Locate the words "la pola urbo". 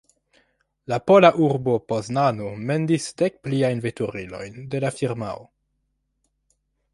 0.93-1.75